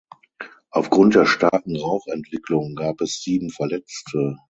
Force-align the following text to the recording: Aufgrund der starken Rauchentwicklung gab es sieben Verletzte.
Aufgrund 0.71 1.13
der 1.13 1.27
starken 1.27 1.77
Rauchentwicklung 1.77 2.73
gab 2.73 3.01
es 3.01 3.21
sieben 3.21 3.51
Verletzte. 3.51 4.39